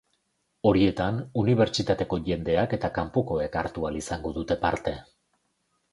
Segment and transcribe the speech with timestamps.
[0.69, 4.99] Horietan, unibertsitateko jendeak eta kanpokoek hartu ahal izango dute parte.